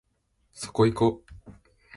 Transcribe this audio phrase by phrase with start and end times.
[0.51, 1.21] そこいこ